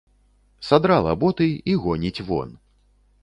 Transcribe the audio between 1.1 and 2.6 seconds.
боты і гоніць вон.